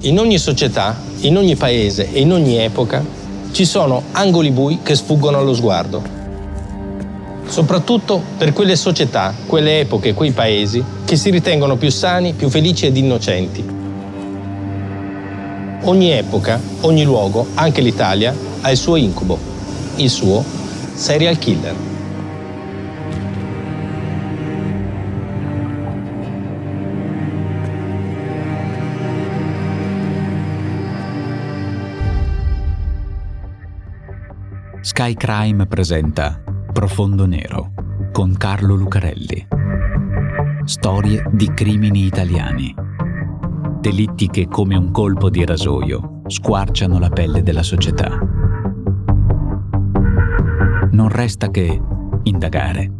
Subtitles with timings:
[0.00, 3.02] In ogni società, in ogni paese e in ogni epoca
[3.52, 6.02] ci sono angoli bui che sfuggono allo sguardo.
[7.46, 12.84] Soprattutto per quelle società, quelle epoche, quei paesi che si ritengono più sani, più felici
[12.84, 13.64] ed innocenti.
[15.84, 19.38] Ogni epoca, ogni luogo, anche l'Italia, ha il suo incubo,
[19.96, 20.44] il suo
[20.92, 21.95] serial killer.
[34.98, 37.74] Sky Crime presenta Profondo Nero
[38.12, 39.46] con Carlo Lucarelli.
[40.64, 42.74] Storie di crimini italiani.
[43.78, 48.08] Delitti che come un colpo di rasoio squarciano la pelle della società.
[50.92, 51.78] Non resta che
[52.22, 52.90] indagare,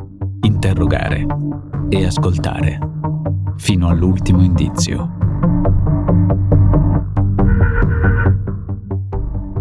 [0.43, 1.25] interrogare
[1.89, 2.79] e ascoltare
[3.57, 5.17] fino all'ultimo indizio.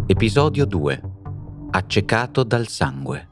[0.06, 1.14] Episodio 2
[1.76, 3.28] accecato dal sangue.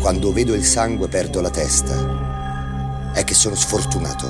[0.00, 3.12] Quando vedo il sangue perdo la testa.
[3.12, 4.26] È che sono sfortunato.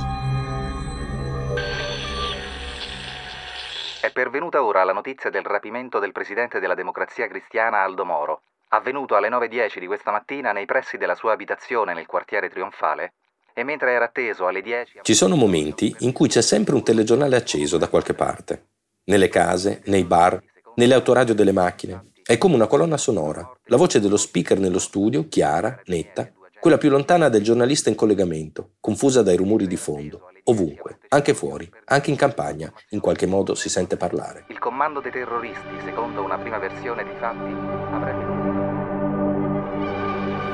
[4.01, 9.15] È pervenuta ora la notizia del rapimento del presidente della Democrazia Cristiana Aldo Moro, avvenuto
[9.15, 13.13] alle 9.10 di questa mattina nei pressi della sua abitazione nel quartiere Trionfale,
[13.53, 15.01] e mentre era atteso alle 10...
[15.03, 18.69] Ci sono momenti in cui c'è sempre un telegiornale acceso da qualche parte.
[19.05, 20.41] Nelle case, nei bar,
[20.79, 22.13] nelle autoradio delle macchine.
[22.23, 26.31] È come una colonna sonora, la voce dello speaker nello studio, chiara, netta,
[26.61, 31.69] quella più lontana del giornalista in collegamento, confusa dai rumori di fondo, ovunque, anche fuori,
[31.87, 34.45] anche in campagna, in qualche modo si sente parlare.
[34.49, 37.53] Il comando dei terroristi, secondo una prima versione di fatti,
[37.93, 38.37] avrebbe...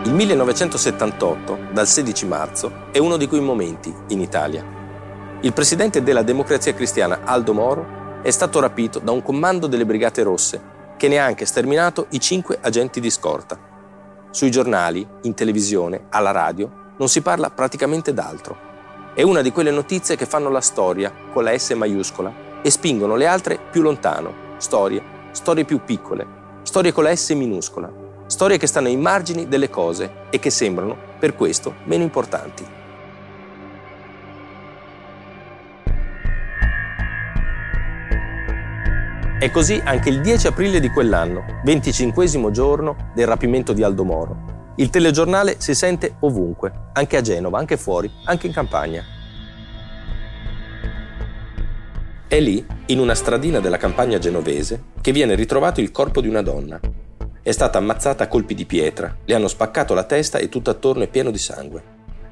[0.04, 4.64] Il 1978, dal 16 marzo, è uno di quei momenti in Italia.
[5.40, 10.22] Il presidente della Democrazia Cristiana, Aldo Moro, è stato rapito da un comando delle Brigate
[10.22, 10.58] Rosse
[10.96, 13.58] che ne ha anche sterminato i cinque agenti di scorta.
[14.30, 18.56] Sui giornali, in televisione, alla radio, non si parla praticamente d'altro.
[19.14, 23.14] È una di quelle notizie che fanno la storia con la S maiuscola e spingono
[23.14, 24.32] le altre più lontano.
[24.56, 25.02] Storie,
[25.32, 26.26] storie più piccole,
[26.62, 27.92] storie con la S minuscola,
[28.24, 32.64] storie che stanno ai margini delle cose e che sembrano, per questo, meno importanti.
[39.44, 44.72] E così anche il 10 aprile di quell'anno, 25 giorno del rapimento di Aldo Moro.
[44.76, 49.04] Il telegiornale si sente ovunque, anche a Genova, anche fuori, anche in campagna.
[52.26, 56.40] È lì, in una stradina della campagna genovese, che viene ritrovato il corpo di una
[56.40, 56.80] donna.
[57.42, 61.02] È stata ammazzata a colpi di pietra, le hanno spaccato la testa e tutto attorno
[61.02, 61.82] è pieno di sangue.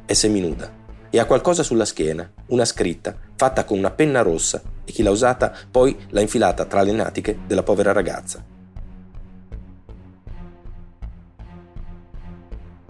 [0.07, 0.81] È seminuda
[1.15, 5.11] e ha qualcosa sulla schiena, una scritta, fatta con una penna rossa e chi l'ha
[5.11, 8.43] usata poi l'ha infilata tra le natiche della povera ragazza.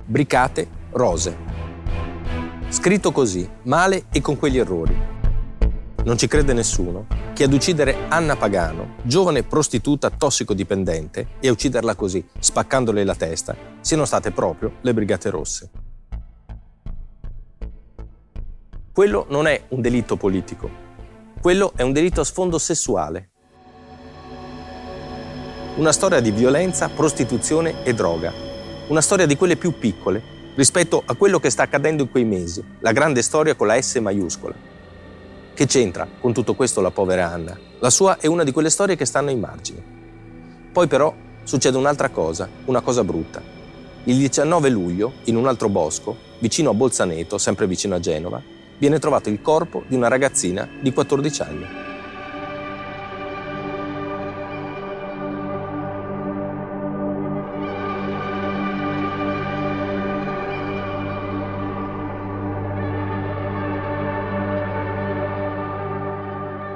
[0.04, 1.36] Bricate rose.
[2.68, 4.96] Scritto così, male e con quegli errori.
[6.04, 11.96] Non ci crede nessuno che ad uccidere Anna Pagano, giovane prostituta tossicodipendente, e a ucciderla
[11.96, 15.70] così, spaccandole la testa, siano state proprio le Brigate Rosse.
[18.94, 20.68] Quello non è un delitto politico,
[21.40, 23.30] quello è un delitto a sfondo sessuale.
[25.76, 28.30] Una storia di violenza, prostituzione e droga.
[28.88, 30.22] Una storia di quelle più piccole
[30.56, 33.94] rispetto a quello che sta accadendo in quei mesi, la grande storia con la S
[33.94, 34.54] maiuscola.
[35.54, 37.58] Che c'entra con tutto questo la povera Anna?
[37.78, 39.82] La sua è una di quelle storie che stanno ai margini.
[40.70, 41.14] Poi però
[41.44, 43.40] succede un'altra cosa, una cosa brutta.
[44.04, 48.98] Il 19 luglio, in un altro bosco, vicino a Bolzaneto, sempre vicino a Genova, viene
[48.98, 51.66] trovato il corpo di una ragazzina di 14 anni.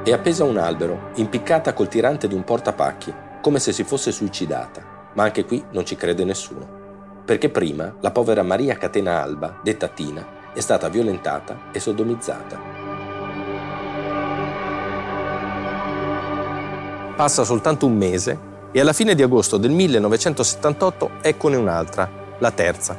[0.06, 4.12] È appesa a un albero, impiccata col tirante di un portapacchi, come se si fosse
[4.12, 7.24] suicidata, ma anche qui non ci crede nessuno.
[7.24, 10.24] Perché prima la povera Maria Catena Alba, detta Tina,
[10.56, 12.58] è stata violentata e sodomizzata.
[17.14, 18.38] Passa soltanto un mese
[18.72, 22.96] e alla fine di agosto del 1978 eccone un'altra, la terza,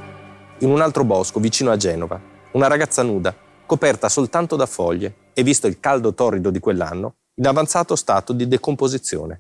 [0.60, 2.22] in un altro bosco vicino a Genova,
[2.52, 3.34] una ragazza nuda,
[3.66, 8.48] coperta soltanto da foglie e visto il caldo torrido di quell'anno, in avanzato stato di
[8.48, 9.40] decomposizione.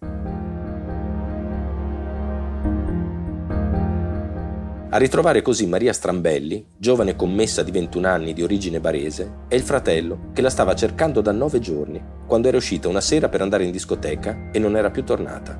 [4.89, 9.61] A ritrovare così Maria Strambelli, giovane commessa di 21 anni di origine barese, è il
[9.61, 13.65] fratello che la stava cercando da nove giorni, quando era uscita una sera per andare
[13.65, 15.59] in discoteca e non era più tornata.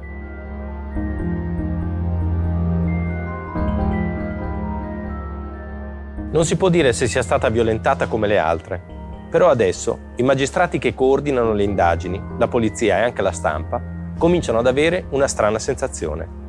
[6.32, 8.82] Non si può dire se sia stata violentata come le altre,
[9.30, 13.82] però adesso i magistrati che coordinano le indagini, la polizia e anche la stampa,
[14.18, 16.46] cominciano ad avere una strana sensazione.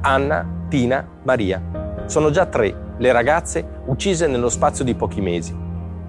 [0.00, 2.04] Anna, Tina, Maria.
[2.06, 5.54] Sono già tre le ragazze uccise nello spazio di pochi mesi.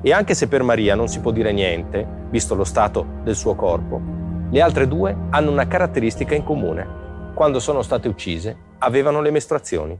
[0.01, 3.55] E anche se per Maria non si può dire niente, visto lo stato del suo
[3.55, 4.01] corpo,
[4.49, 7.33] le altre due hanno una caratteristica in comune.
[7.33, 9.99] Quando sono state uccise, avevano le mestruazioni.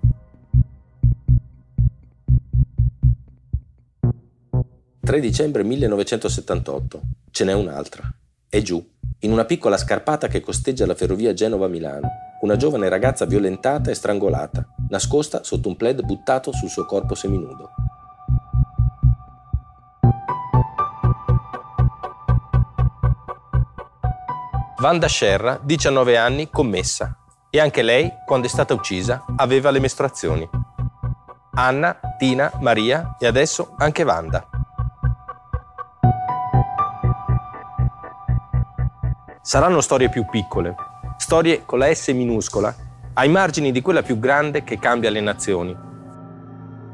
[5.02, 7.02] 3 dicembre 1978.
[7.32, 8.04] Ce n'è un'altra.
[8.50, 8.86] È giù,
[9.20, 12.10] in una piccola scarpata che costeggia la ferrovia Genova-Milano,
[12.42, 17.72] una giovane ragazza violentata e strangolata, nascosta sotto un plaid buttato sul suo corpo seminudo.
[24.80, 27.18] Vanda Scerra, 19 anni, commessa.
[27.50, 30.48] E anche lei, quando è stata uccisa, aveva le mestruazioni.
[31.56, 34.48] Anna, Tina, Maria e adesso anche Vanda.
[39.42, 40.76] Saranno storie più piccole,
[41.28, 42.74] storie con la S minuscola,
[43.16, 45.76] ai margini di quella più grande che cambia le nazioni.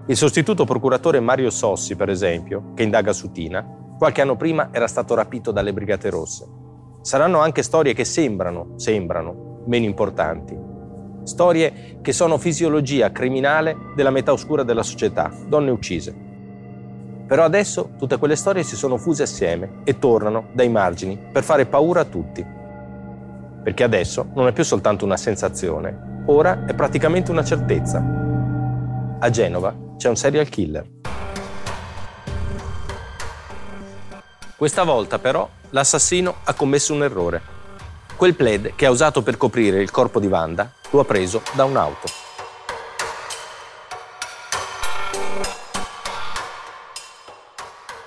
[0.07, 3.63] Il sostituto procuratore Mario Sossi, per esempio, che indaga su Tina,
[3.95, 6.47] qualche anno prima era stato rapito dalle Brigate Rosse.
[7.03, 10.57] Saranno anche storie che sembrano, sembrano, meno importanti.
[11.21, 16.11] Storie che sono fisiologia criminale della metà oscura della società, donne uccise.
[17.27, 21.67] Però adesso tutte quelle storie si sono fuse assieme e tornano dai margini per fare
[21.67, 22.61] paura a tutti.
[23.63, 28.03] Perché adesso non è più soltanto una sensazione, ora è praticamente una certezza.
[29.19, 30.85] A Genova c'è un serial killer.
[34.57, 37.41] Questa volta però l'assassino ha commesso un errore.
[38.15, 41.63] Quel plaid che ha usato per coprire il corpo di Wanda lo ha preso da
[41.63, 42.23] un'auto.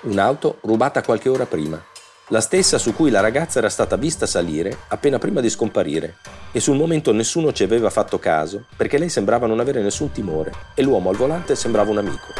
[0.06, 1.82] un'auto rubata qualche ora prima,
[2.30, 6.16] la stessa su cui la ragazza era stata vista salire appena prima di scomparire,
[6.50, 10.52] e sul momento nessuno ci aveva fatto caso perché lei sembrava non avere nessun timore
[10.74, 12.34] e l'uomo al volante sembrava un amico.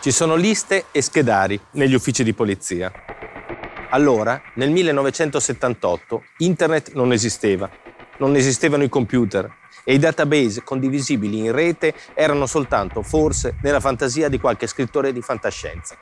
[0.00, 2.90] Ci sono liste e schedari negli uffici di polizia.
[3.90, 7.70] Allora, nel 1978, internet non esisteva,
[8.18, 14.28] non esistevano i computer, e i database condivisibili in rete erano soltanto forse nella fantasia
[14.28, 15.96] di qualche scrittore di fantascienza.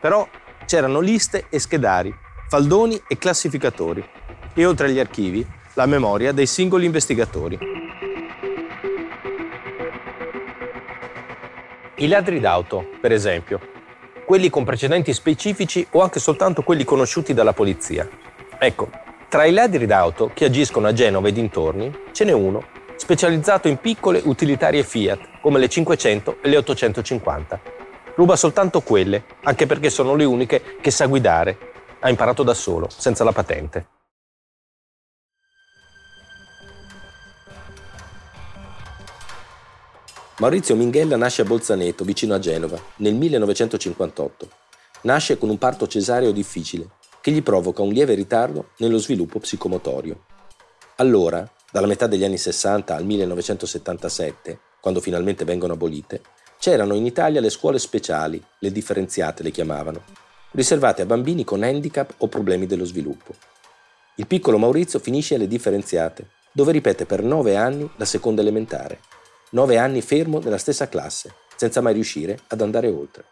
[0.00, 0.26] Però
[0.64, 2.14] c'erano liste e schedari,
[2.48, 4.04] faldoni e classificatori
[4.54, 7.58] e oltre agli archivi la memoria dei singoli investigatori.
[11.96, 13.60] I ladri d'auto, per esempio,
[14.24, 18.08] quelli con precedenti specifici o anche soltanto quelli conosciuti dalla polizia.
[18.58, 18.90] Ecco,
[19.28, 22.76] tra i ladri d'auto che agiscono a Genova e dintorni ce n'è uno
[23.08, 27.60] specializzato in piccole utilitarie Fiat, come le 500 e le 850.
[28.16, 31.56] Ruba soltanto quelle, anche perché sono le uniche che sa guidare.
[32.00, 33.86] Ha imparato da solo, senza la patente.
[40.40, 44.48] Maurizio Minghella nasce a Bolzaneto, vicino a Genova, nel 1958.
[45.04, 46.90] Nasce con un parto cesareo difficile,
[47.22, 50.24] che gli provoca un lieve ritardo nello sviluppo psicomotorio.
[50.96, 56.22] Allora, dalla metà degli anni 60 al 1977, quando finalmente vengono abolite,
[56.58, 60.02] c'erano in Italia le scuole speciali, le differenziate le chiamavano,
[60.52, 63.34] riservate a bambini con handicap o problemi dello sviluppo.
[64.16, 69.00] Il piccolo Maurizio finisce alle differenziate, dove ripete per nove anni la seconda elementare,
[69.50, 73.24] nove anni fermo nella stessa classe, senza mai riuscire ad andare oltre.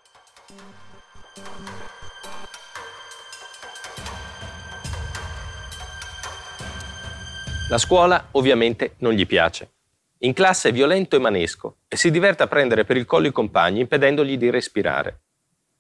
[7.68, 9.72] La scuola ovviamente non gli piace.
[10.18, 13.32] In classe è violento e manesco e si diverte a prendere per il collo i
[13.32, 15.22] compagni impedendogli di respirare.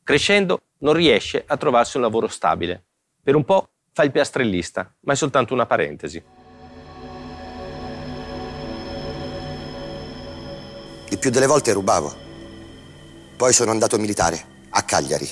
[0.02, 2.86] Crescendo non riesce a trovarsi un lavoro stabile.
[3.22, 6.20] Per un po' fa il piastrellista, ma è soltanto una parentesi.
[11.08, 12.12] Il più delle volte rubavo.
[13.36, 15.28] Poi sono andato militare, a Cagliari.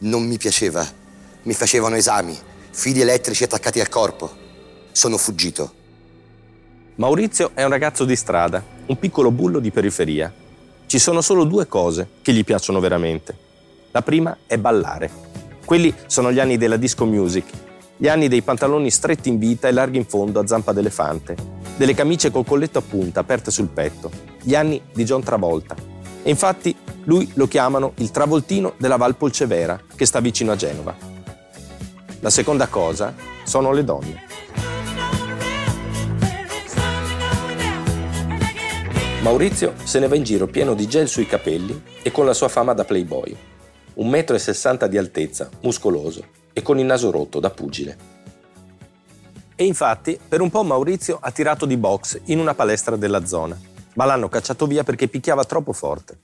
[0.00, 0.86] Non mi piaceva.
[1.42, 2.38] Mi facevano esami,
[2.70, 4.30] fili elettrici attaccati al corpo.
[4.92, 5.74] Sono fuggito.
[6.98, 10.32] Maurizio è un ragazzo di strada, un piccolo bullo di periferia.
[10.84, 13.36] Ci sono solo due cose che gli piacciono veramente.
[13.92, 15.08] La prima è ballare.
[15.64, 17.44] Quelli sono gli anni della disco music,
[17.96, 21.36] gli anni dei pantaloni stretti in vita e larghi in fondo a zampa d'elefante,
[21.76, 24.10] delle camicie col colletto a punta aperte sul petto,
[24.42, 25.76] gli anni di John Travolta.
[26.24, 26.74] E infatti
[27.04, 30.96] lui lo chiamano il Travoltino della Val Polcevera, che sta vicino a Genova.
[32.18, 33.14] La seconda cosa
[33.44, 34.27] sono le donne.
[39.20, 42.46] Maurizio se ne va in giro pieno di gel sui capelli e con la sua
[42.46, 43.36] fama da playboy.
[43.94, 47.98] Un metro e sessanta di altezza, muscoloso e con il naso rotto da pugile.
[49.56, 53.58] E infatti, per un po' Maurizio ha tirato di box in una palestra della zona,
[53.94, 56.18] ma l'hanno cacciato via perché picchiava troppo forte.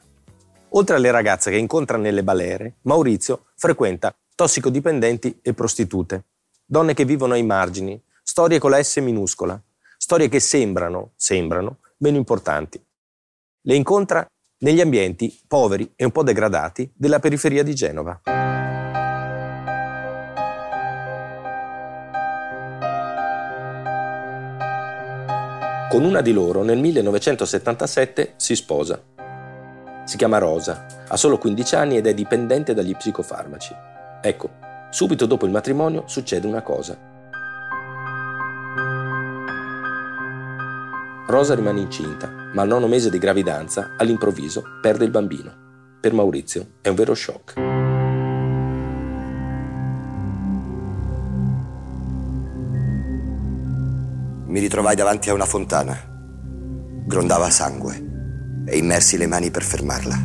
[0.68, 6.26] Oltre alle ragazze che incontra nelle balere, Maurizio frequenta tossicodipendenti e prostitute,
[6.64, 9.60] donne che vivono ai margini, storie con la S minuscola,
[9.98, 12.78] storie che sembrano, sembrano, meno importanti.
[13.62, 14.26] Le incontra
[14.58, 18.20] negli ambienti poveri e un po' degradati della periferia di Genova.
[25.88, 29.02] Con una di loro nel 1977 si sposa.
[30.04, 33.74] Si chiama Rosa, ha solo 15 anni ed è dipendente dagli psicofarmaci.
[34.20, 34.50] Ecco,
[34.90, 37.13] subito dopo il matrimonio succede una cosa.
[41.26, 45.62] Rosa rimane incinta, ma al nono mese di gravidanza, all'improvviso, perde il bambino.
[45.98, 47.56] Per Maurizio è un vero shock.
[54.46, 55.98] Mi ritrovai davanti a una fontana.
[57.06, 60.16] Grondava sangue e immersi le mani per fermarla.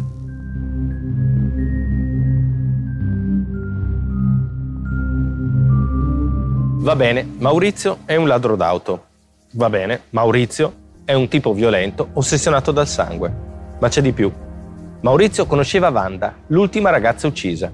[6.81, 9.05] Va bene, Maurizio è un ladro d'auto.
[9.53, 13.33] Va bene, Maurizio è un tipo violento, ossessionato dal sangue.
[13.79, 14.31] Ma c'è di più.
[15.01, 17.73] Maurizio conosceva Wanda, l'ultima ragazza uccisa.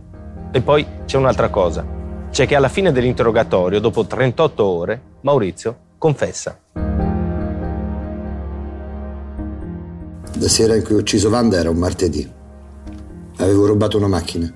[0.53, 1.85] E poi c'è un'altra cosa.
[2.31, 6.57] C'è che alla fine dell'interrogatorio, dopo 38 ore, Maurizio confessa.
[10.39, 12.31] La sera in cui ho ucciso Wanda era un martedì.
[13.39, 14.49] Avevo rubato una macchina.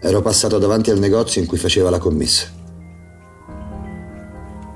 [0.00, 2.46] Ero passato davanti al negozio in cui faceva la commessa.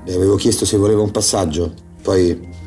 [0.03, 2.63] Le avevo chiesto se voleva un passaggio, poi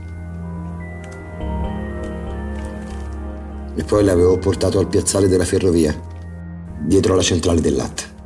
[3.78, 5.94] e poi l'avevo portato al piazzale della ferrovia,
[6.80, 8.16] dietro alla centrale del latte.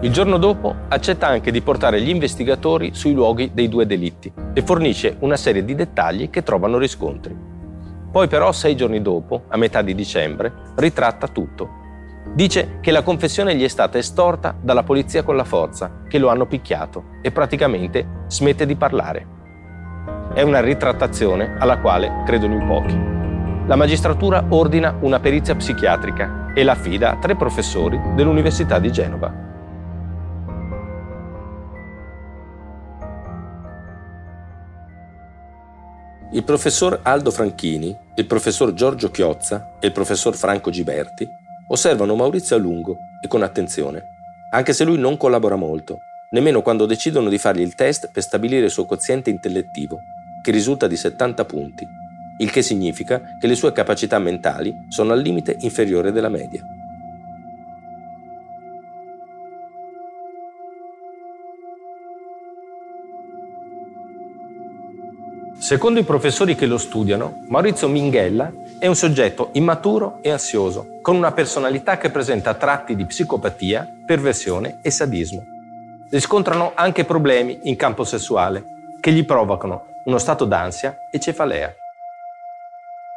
[0.00, 4.62] Il giorno dopo accetta anche di portare gli investigatori sui luoghi dei due delitti e
[4.62, 7.32] fornisce una serie di dettagli che trovano riscontri.
[8.10, 11.68] Poi però, sei giorni dopo, a metà di dicembre, ritratta tutto.
[12.34, 16.30] Dice che la confessione gli è stata estorta dalla polizia con la forza, che lo
[16.30, 19.41] hanno picchiato e praticamente smette di parlare.
[20.34, 22.98] È una ritrattazione alla quale credono in pochi.
[23.66, 29.30] La magistratura ordina una perizia psichiatrica e la affida a tre professori dell'Università di Genova.
[36.32, 41.28] Il professor Aldo Franchini, il professor Giorgio Chiozza e il professor Franco Giberti
[41.68, 44.02] osservano Maurizio a lungo e con attenzione,
[44.50, 45.98] anche se lui non collabora molto,
[46.30, 50.00] nemmeno quando decidono di fargli il test per stabilire il suo quoziente intellettivo
[50.42, 51.86] che risulta di 70 punti,
[52.38, 56.62] il che significa che le sue capacità mentali sono al limite inferiore della media.
[65.58, 71.14] Secondo i professori che lo studiano, Maurizio Minghella è un soggetto immaturo e ansioso, con
[71.14, 75.44] una personalità che presenta tratti di psicopatia, perversione e sadismo.
[76.10, 78.64] Riscontrano anche problemi in campo sessuale,
[79.00, 81.72] che gli provocano uno stato d'ansia e cefalea.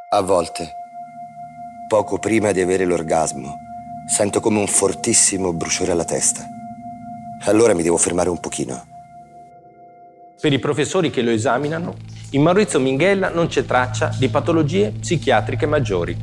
[0.09, 0.73] A volte,
[1.87, 3.57] poco prima di avere l'orgasmo,
[4.07, 6.47] sento come un fortissimo bruciore alla testa.
[7.45, 8.93] Allora mi devo fermare un pochino.
[10.39, 11.95] Per i professori che lo esaminano,
[12.31, 16.15] in Maurizio Minghella non c'è traccia di patologie psichiatriche maggiori.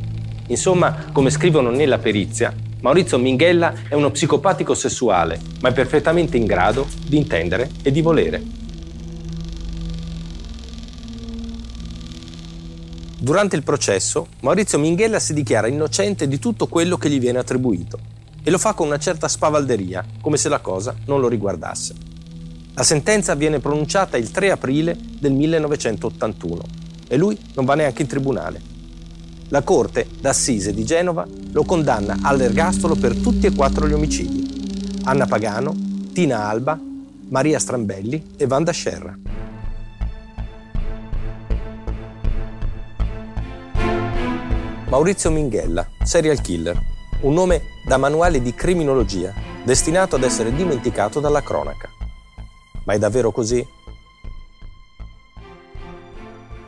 [0.49, 6.47] Insomma, come scrivono nella perizia, Maurizio Minghella è uno psicopatico sessuale, ma è perfettamente in
[6.47, 8.43] grado di intendere e di volere.
[13.23, 17.97] Durante il processo, Maurizio Minghella si dichiara innocente di tutto quello che gli viene attribuito
[18.43, 21.95] e lo fa con una certa spavalderia, come se la cosa non lo riguardasse.
[22.75, 26.63] La sentenza viene pronunciata il 3 aprile del 1981
[27.07, 28.61] e lui non va neanche in tribunale.
[29.51, 34.99] La Corte d'Assise di Genova lo condanna all'ergastolo per tutti e quattro gli omicidi.
[35.05, 35.77] Anna Pagano,
[36.13, 36.77] Tina Alba,
[37.29, 39.17] Maria Strambelli e Vanda Scerra.
[44.93, 46.79] Maurizio Minghella, serial killer,
[47.23, 49.33] un nome da manuale di criminologia,
[49.65, 51.89] destinato ad essere dimenticato dalla cronaca.
[52.85, 53.67] Ma è davvero così?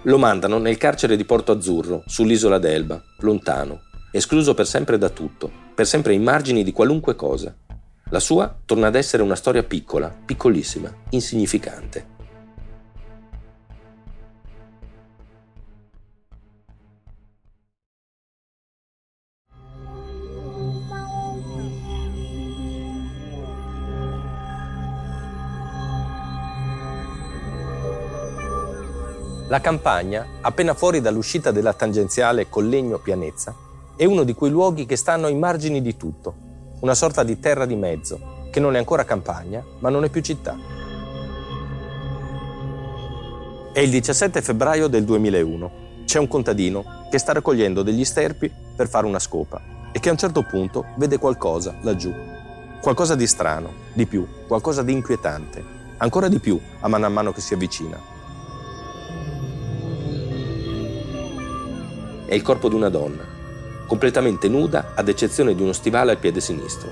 [0.04, 5.50] Lo mandano nel carcere di Porto Azzurro, sull'isola d'Elba, lontano, escluso per sempre da tutto,
[5.74, 7.54] per sempre ai margini di qualunque cosa.
[8.08, 12.13] La sua torna ad essere una storia piccola, piccolissima, insignificante.
[29.48, 33.54] La campagna, appena fuori dall'uscita della tangenziale Collegno-Pianezza,
[33.94, 36.34] è uno di quei luoghi che stanno ai margini di tutto,
[36.80, 40.22] una sorta di terra di mezzo, che non è ancora campagna, ma non è più
[40.22, 40.56] città.
[43.70, 45.72] È il 17 febbraio del 2001.
[46.06, 49.60] C'è un contadino che sta raccogliendo degli sterpi per fare una scopa
[49.92, 52.14] e che a un certo punto vede qualcosa laggiù.
[52.80, 55.62] Qualcosa di strano, di più, qualcosa di inquietante,
[55.98, 58.13] ancora di più a mano a mano che si avvicina.
[62.26, 63.24] È il corpo di una donna,
[63.86, 66.90] completamente nuda ad eccezione di uno stivale al piede sinistro.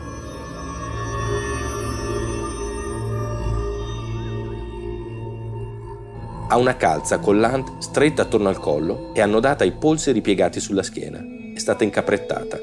[6.48, 11.18] Ha una calza collante stretta attorno al collo e annodata ai polsi ripiegati sulla schiena.
[11.54, 12.58] È stata incaprettata.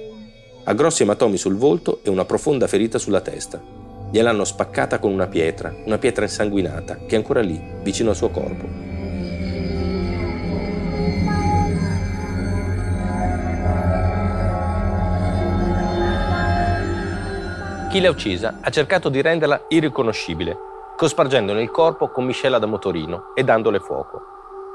[0.66, 3.60] Ha grossi ematomi sul volto e una profonda ferita sulla testa.
[4.12, 8.30] Gliel'hanno spaccata con una pietra, una pietra insanguinata, che è ancora lì, vicino al suo
[8.30, 8.89] corpo.
[17.90, 20.56] Chi l'ha uccisa ha cercato di renderla irriconoscibile,
[20.96, 24.22] cospargendone il corpo con miscela da motorino e dandole fuoco.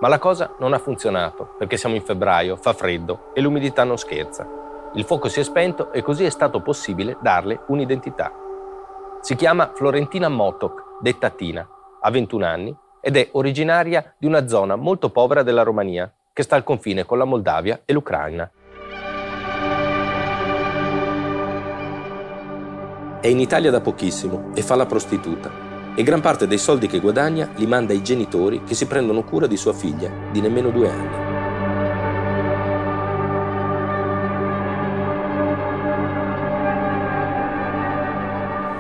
[0.00, 3.98] Ma la cosa non ha funzionato perché siamo in febbraio, fa freddo e l'umidità non
[3.98, 4.44] scherza.
[4.94, 8.33] Il fuoco si è spento e così è stato possibile darle un'identità.
[9.20, 11.64] Si chiama Florentina Motok, detta Tina,
[12.00, 16.57] ha 21 anni ed è originaria di una zona molto povera della Romania che sta
[16.57, 18.50] al confine con la Moldavia e l'Ucraina.
[23.25, 25.51] È in Italia da pochissimo e fa la prostituta.
[25.95, 29.47] E gran parte dei soldi che guadagna li manda ai genitori che si prendono cura
[29.47, 31.09] di sua figlia, di nemmeno due anni.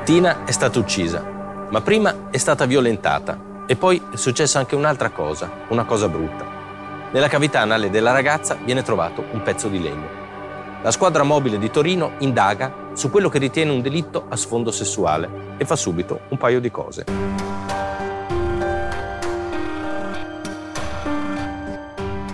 [0.04, 1.24] Tina è stata uccisa,
[1.70, 6.44] ma prima è stata violentata e poi è successa anche un'altra cosa, una cosa brutta.
[7.12, 10.23] Nella cavità anale della ragazza viene trovato un pezzo di legno.
[10.84, 15.56] La squadra mobile di Torino indaga su quello che ritiene un delitto a sfondo sessuale
[15.56, 17.04] e fa subito un paio di cose.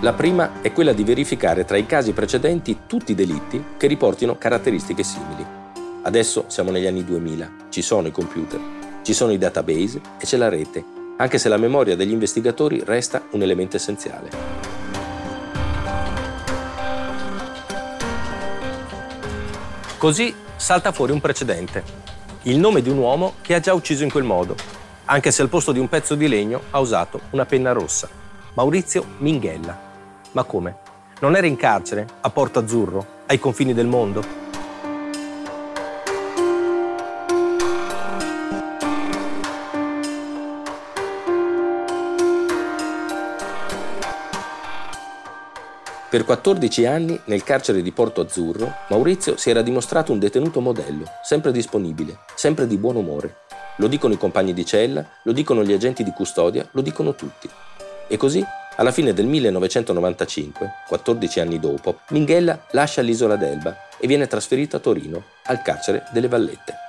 [0.01, 4.37] La prima è quella di verificare tra i casi precedenti tutti i delitti che riportino
[4.37, 5.47] caratteristiche simili.
[6.03, 8.59] Adesso siamo negli anni 2000, ci sono i computer,
[9.03, 10.85] ci sono i database e c'è la rete,
[11.19, 14.80] anche se la memoria degli investigatori resta un elemento essenziale.
[20.01, 21.85] Così salta fuori un precedente,
[22.45, 24.55] il nome di un uomo che ha già ucciso in quel modo,
[25.05, 28.09] anche se al posto di un pezzo di legno ha usato una penna rossa.
[28.55, 29.79] Maurizio Minghella.
[30.33, 30.77] Ma come?
[31.21, 34.25] Non era in carcere, a Porto Azzurro, ai confini del mondo?
[46.11, 51.05] Per 14 anni, nel carcere di Porto Azzurro, Maurizio si era dimostrato un detenuto modello,
[51.23, 53.43] sempre disponibile, sempre di buon umore.
[53.77, 57.49] Lo dicono i compagni di cella, lo dicono gli agenti di custodia, lo dicono tutti.
[58.09, 58.45] E così,
[58.75, 64.81] alla fine del 1995, 14 anni dopo, Minghella lascia l'isola d'Elba e viene trasferito a
[64.81, 66.80] Torino, al carcere delle Vallette.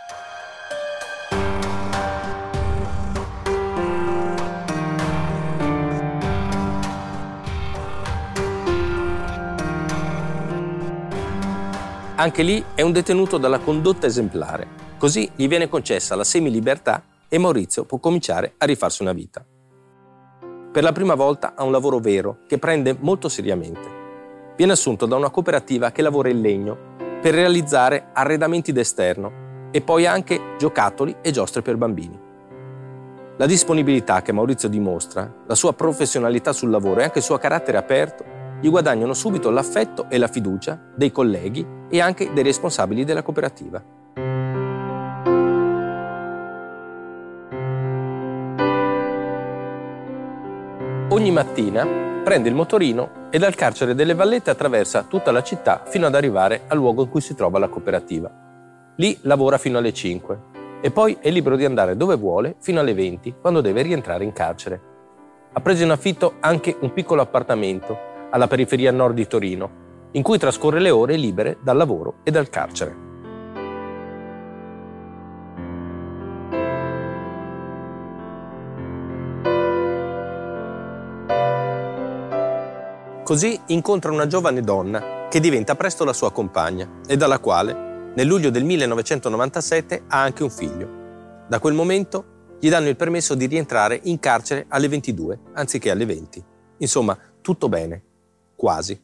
[12.22, 14.68] Anche lì è un detenuto dalla condotta esemplare.
[15.00, 19.44] Così gli viene concessa la semilibertà e Maurizio può cominciare a rifarsi una vita.
[20.72, 24.54] Per la prima volta ha un lavoro vero che prende molto seriamente.
[24.56, 26.78] Viene assunto da una cooperativa che lavora in legno
[27.20, 32.20] per realizzare arredamenti d'esterno e poi anche giocattoli e giostre per bambini.
[33.38, 37.80] La disponibilità che Maurizio dimostra, la sua professionalità sul lavoro e anche il suo carattere
[37.80, 38.31] aperto
[38.62, 43.84] gli guadagnano subito l'affetto e la fiducia dei colleghi e anche dei responsabili della cooperativa.
[51.10, 51.86] Ogni mattina
[52.24, 56.62] prende il motorino e dal carcere delle Vallette attraversa tutta la città fino ad arrivare
[56.68, 58.32] al luogo in cui si trova la cooperativa.
[58.98, 60.40] Lì lavora fino alle 5
[60.82, 64.34] e poi è libero di andare dove vuole fino alle 20 quando deve rientrare in
[64.34, 64.82] carcere.
[65.52, 69.70] Ha preso in affitto anche un piccolo appartamento alla periferia nord di Torino,
[70.12, 73.10] in cui trascorre le ore libere dal lavoro e dal carcere.
[83.24, 88.28] Così incontra una giovane donna che diventa presto la sua compagna e dalla quale, nel
[88.28, 91.00] luglio del 1997, ha anche un figlio.
[91.48, 96.06] Da quel momento gli danno il permesso di rientrare in carcere alle 22 anziché alle
[96.06, 96.44] 20.
[96.80, 98.04] Insomma, tutto bene
[98.62, 99.02] quasi.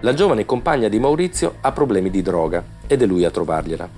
[0.00, 3.88] La giovane compagna di Maurizio ha problemi di droga ed è lui a trovargliela.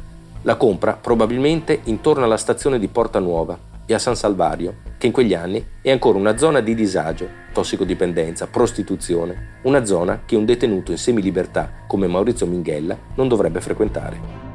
[0.42, 5.12] La compra probabilmente intorno alla stazione di Porta Nuova e a San Salvario, che in
[5.12, 10.90] quegli anni è ancora una zona di disagio, tossicodipendenza, prostituzione, una zona che un detenuto
[10.90, 14.49] in semilibertà come Maurizio Minghella non dovrebbe frequentare.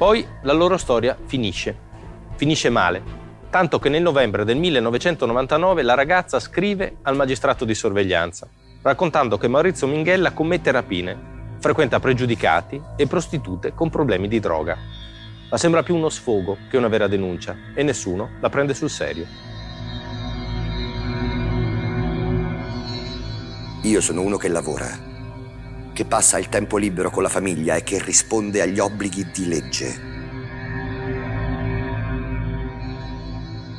[0.00, 1.76] Poi la loro storia finisce.
[2.36, 3.02] Finisce male,
[3.50, 8.48] tanto che nel novembre del 1999 la ragazza scrive al magistrato di sorveglianza,
[8.80, 14.74] raccontando che Maurizio Minghella commette rapine, frequenta pregiudicati e prostitute con problemi di droga.
[15.50, 19.26] Ma sembra più uno sfogo che una vera denuncia e nessuno la prende sul serio.
[23.82, 25.09] Io sono uno che lavora
[26.00, 30.00] che passa il tempo libero con la famiglia e che risponde agli obblighi di legge.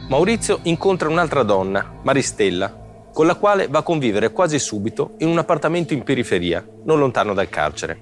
[0.07, 5.39] Maurizio incontra un'altra donna, Maristella, con la quale va a convivere quasi subito in un
[5.39, 7.99] appartamento in periferia, non lontano dal carcere.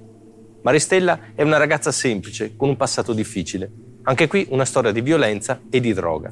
[0.63, 3.71] Maristella è una ragazza semplice, con un passato difficile.
[4.03, 6.29] Anche qui una storia di violenza e di droga.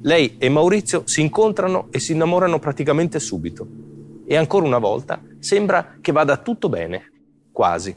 [0.00, 3.66] Lei e Maurizio si incontrano e si innamorano praticamente subito.
[4.26, 7.16] E ancora una volta sembra che vada tutto bene,
[7.58, 7.92] quasi.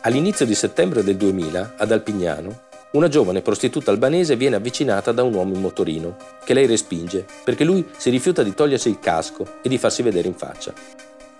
[0.00, 2.60] All'inizio di settembre del 2000, ad Alpignano,
[2.92, 7.64] una giovane prostituta albanese viene avvicinata da un uomo in motorino, che lei respinge perché
[7.64, 10.72] lui si rifiuta di togliersi il casco e di farsi vedere in faccia.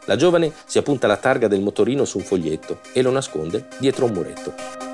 [0.04, 4.04] La giovane si appunta la targa del motorino su un foglietto e lo nasconde dietro
[4.04, 4.91] un muretto.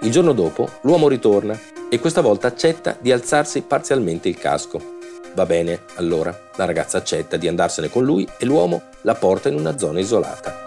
[0.00, 1.58] Il giorno dopo l'uomo ritorna
[1.88, 4.80] e questa volta accetta di alzarsi parzialmente il casco.
[5.34, 9.58] Va bene, allora, la ragazza accetta di andarsene con lui e l'uomo la porta in
[9.58, 10.66] una zona isolata.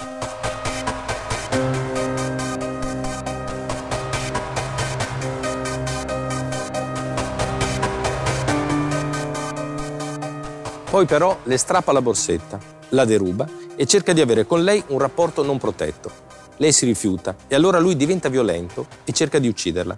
[10.90, 15.00] Poi però le strappa la borsetta, la deruba e cerca di avere con lei un
[15.00, 16.31] rapporto non protetto.
[16.62, 19.98] Lei si rifiuta e allora lui diventa violento e cerca di ucciderla.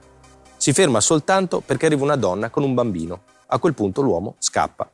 [0.56, 3.24] Si ferma soltanto perché arriva una donna con un bambino.
[3.48, 4.90] A quel punto l'uomo scappa.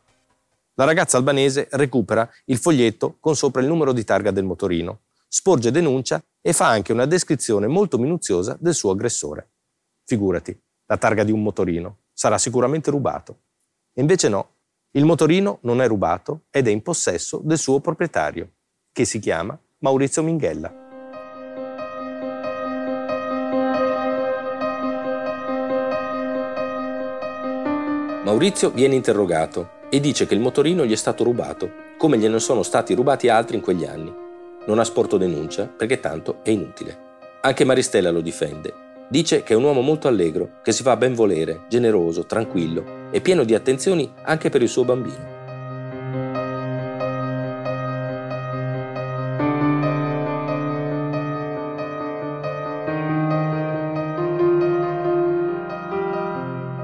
[0.73, 5.69] La ragazza albanese recupera il foglietto con sopra il numero di targa del motorino, sporge
[5.69, 9.49] denuncia e fa anche una descrizione molto minuziosa del suo aggressore.
[10.05, 13.41] Figurati, la targa di un motorino sarà sicuramente rubato.
[13.93, 14.53] E invece no,
[14.93, 18.53] il motorino non è rubato ed è in possesso del suo proprietario,
[18.91, 20.87] che si chiama Maurizio Minghella.
[28.29, 32.61] Maurizio viene interrogato e dice che il motorino gli è stato rubato, come gliene sono
[32.61, 34.13] stati rubati altri in quegli anni.
[34.67, 36.95] Non ha sporto denuncia perché tanto è inutile.
[37.41, 38.71] Anche Maristella lo difende.
[39.09, 43.19] Dice che è un uomo molto allegro, che si fa ben volere, generoso, tranquillo e
[43.19, 45.38] pieno di attenzioni anche per il suo bambino.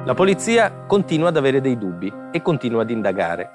[0.06, 3.50] La polizia continua ad avere dei dubbi e continua ad indagare.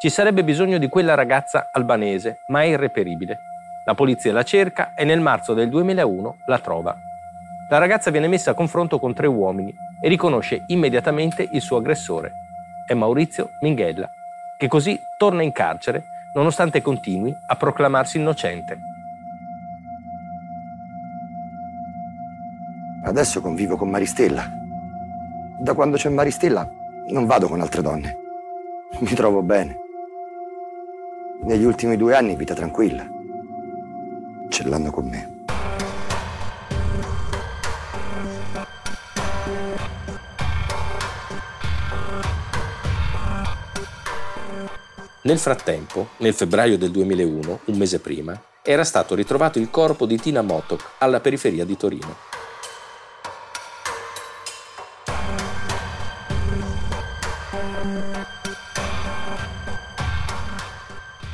[0.00, 3.38] Ci sarebbe bisogno di quella ragazza albanese, ma è irreperibile.
[3.84, 6.96] La polizia la cerca e nel marzo del 2001 la trova.
[7.68, 12.32] La ragazza viene messa a confronto con tre uomini e riconosce immediatamente il suo aggressore.
[12.86, 14.08] È Maurizio Minghella.
[14.56, 18.78] che così torna in carcere nonostante continui a proclamarsi innocente.
[23.04, 24.59] Adesso convivo con Maristella.
[25.62, 26.66] Da quando c'è Maristella
[27.08, 28.18] non vado con altre donne.
[29.00, 29.76] Mi trovo bene.
[31.42, 33.06] Negli ultimi due anni vita tranquilla.
[34.48, 35.38] Ce l'hanno con me.
[45.24, 50.16] Nel frattempo, nel febbraio del 2001, un mese prima, era stato ritrovato il corpo di
[50.18, 52.29] Tina Motok alla periferia di Torino.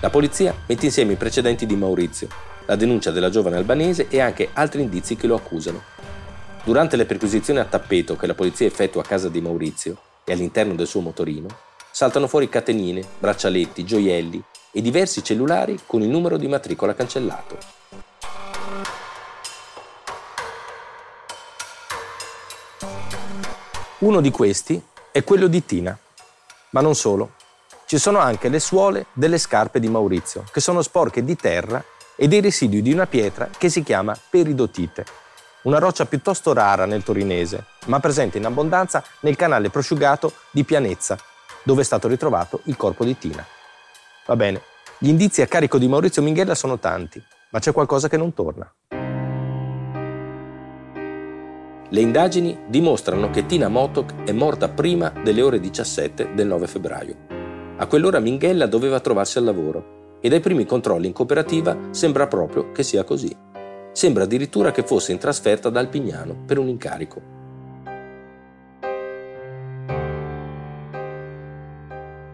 [0.06, 2.28] La polizia mette insieme i precedenti di Maurizio,
[2.66, 5.82] la denuncia della giovane albanese e anche altri indizi che lo accusano.
[6.62, 10.76] Durante le perquisizioni a tappeto che la polizia effettua a casa di Maurizio e all'interno
[10.76, 11.48] del suo motorino,
[11.90, 14.40] saltano fuori catenine, braccialetti, gioielli
[14.70, 17.58] e diversi cellulari con il numero di matricola cancellato.
[23.98, 25.98] Uno di questi è quello di Tina,
[26.70, 27.32] ma non solo
[27.87, 31.83] ci sono anche le suole delle scarpe di Maurizio, che sono sporche di terra
[32.16, 35.05] e dei residui di una pietra che si chiama peridotite,
[35.62, 41.16] una roccia piuttosto rara nel torinese, ma presente in abbondanza nel canale prosciugato di Pianezza,
[41.62, 43.46] dove è stato ritrovato il corpo di Tina.
[44.27, 44.62] Va bene,
[44.99, 48.68] gli indizi a carico di Maurizio Minghella sono tanti, ma c'è qualcosa che non torna.
[51.88, 57.36] Le indagini dimostrano che Tina Motok è morta prima delle ore 17 del 9 febbraio.
[57.78, 62.72] A quell'ora Minghella doveva trovarsi al lavoro e dai primi controlli in cooperativa sembra proprio
[62.72, 63.36] che sia così.
[63.92, 67.20] Sembra addirittura che fosse in trasferta da Alpignano per un incarico.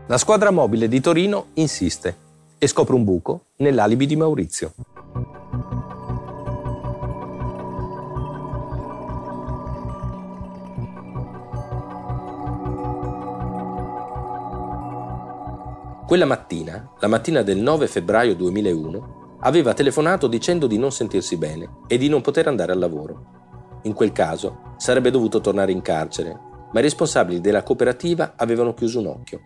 [0.06, 2.16] La squadra mobile di Torino insiste
[2.56, 4.72] e scopre un buco nell'alibi di Maurizio.
[16.12, 21.76] Quella mattina, la mattina del 9 febbraio 2001, aveva telefonato dicendo di non sentirsi bene
[21.86, 23.80] e di non poter andare al lavoro.
[23.84, 26.38] In quel caso sarebbe dovuto tornare in carcere,
[26.70, 29.40] ma i responsabili della cooperativa avevano chiuso un occhio.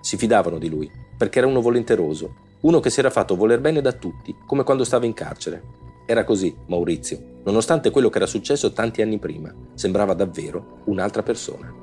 [0.00, 3.80] Si fidavano di lui, perché era uno volenteroso, uno che si era fatto voler bene
[3.80, 5.60] da tutti, come quando stava in carcere.
[6.06, 11.81] Era così, Maurizio, nonostante quello che era successo tanti anni prima, sembrava davvero un'altra persona.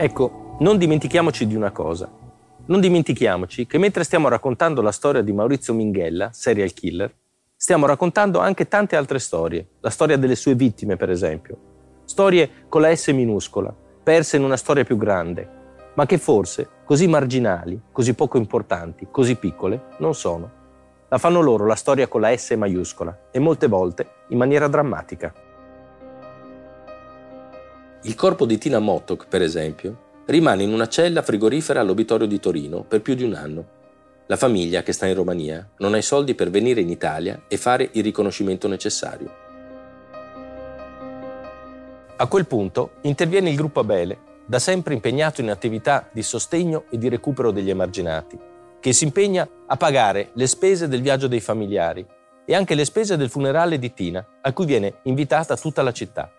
[0.00, 2.08] Ecco, non dimentichiamoci di una cosa.
[2.66, 7.12] Non dimentichiamoci che mentre stiamo raccontando la storia di Maurizio Minghella, serial killer,
[7.56, 9.70] stiamo raccontando anche tante altre storie.
[9.80, 11.56] La storia delle sue vittime, per esempio.
[12.04, 15.48] Storie con la S minuscola, perse in una storia più grande,
[15.94, 20.48] ma che forse così marginali, così poco importanti, così piccole, non sono.
[21.08, 25.34] La fanno loro la storia con la S maiuscola e molte volte in maniera drammatica.
[28.02, 32.84] Il corpo di Tina Motok, per esempio, rimane in una cella frigorifera all'obitorio di Torino
[32.84, 33.66] per più di un anno.
[34.26, 37.56] La famiglia, che sta in Romania, non ha i soldi per venire in Italia e
[37.56, 39.28] fare il riconoscimento necessario.
[42.16, 46.98] A quel punto interviene il gruppo Abele, da sempre impegnato in attività di sostegno e
[46.98, 48.38] di recupero degli emarginati,
[48.78, 52.06] che si impegna a pagare le spese del viaggio dei familiari
[52.44, 56.30] e anche le spese del funerale di Tina, a cui viene invitata tutta la città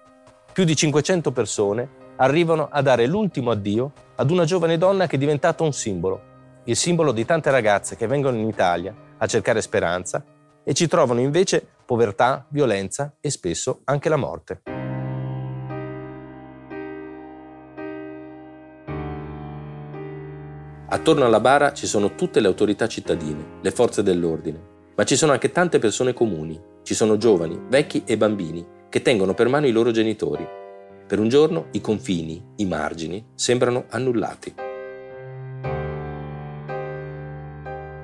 [0.59, 5.17] più di 500 persone arrivano a dare l'ultimo addio ad una giovane donna che è
[5.17, 6.21] diventata un simbolo,
[6.65, 10.21] il simbolo di tante ragazze che vengono in Italia a cercare speranza
[10.61, 14.61] e ci trovano invece povertà, violenza e spesso anche la morte.
[20.89, 24.61] Attorno alla bara ci sono tutte le autorità cittadine, le forze dell'ordine,
[24.93, 29.33] ma ci sono anche tante persone comuni, ci sono giovani, vecchi e bambini che tengono
[29.33, 30.45] per mano i loro genitori.
[31.07, 34.53] Per un giorno i confini, i margini, sembrano annullati.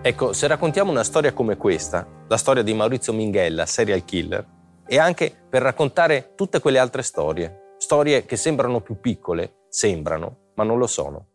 [0.01, 4.45] Ecco, se raccontiamo una storia come questa, la storia di Maurizio Minghella, serial killer,
[4.85, 10.63] è anche per raccontare tutte quelle altre storie, storie che sembrano più piccole, sembrano, ma
[10.63, 11.29] non lo sono.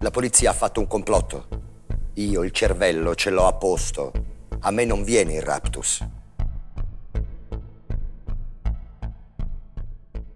[0.00, 1.46] La polizia ha fatto un complotto.
[2.14, 4.12] Io il cervello ce l'ho a posto.
[4.64, 6.06] A me non viene il raptus.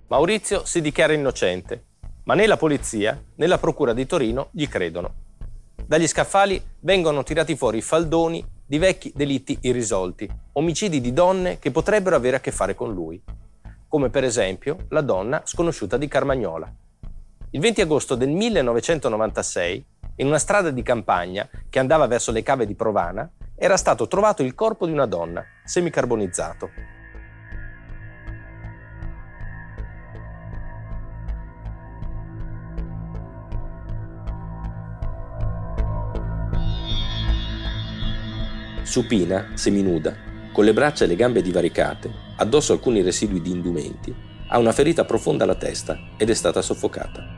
[0.09, 1.85] Maurizio si dichiara innocente,
[2.25, 5.15] ma né la polizia né la procura di Torino gli credono.
[5.87, 12.17] Dagli scaffali vengono tirati fuori faldoni di vecchi delitti irrisolti, omicidi di donne che potrebbero
[12.17, 13.23] avere a che fare con lui,
[13.87, 16.75] come per esempio la donna sconosciuta di Carmagnola.
[17.51, 19.85] Il 20 agosto del 1996,
[20.17, 24.43] in una strada di campagna che andava verso le cave di Provana, era stato trovato
[24.43, 26.71] il corpo di una donna, semicarbonizzato.
[38.83, 40.15] Supina, seminuda,
[40.53, 44.15] con le braccia e le gambe divaricate, addosso alcuni residui di indumenti,
[44.49, 47.36] ha una ferita profonda alla testa ed è stata soffocata.